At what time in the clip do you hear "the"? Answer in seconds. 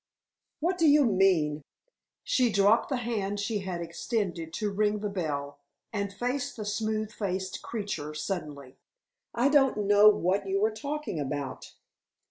2.89-2.97, 5.01-5.09, 6.57-6.65